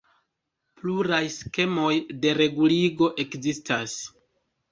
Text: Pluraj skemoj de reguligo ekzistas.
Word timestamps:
Pluraj 0.79 1.19
skemoj 1.33 1.91
de 2.23 2.33
reguligo 2.39 3.11
ekzistas. 3.27 3.97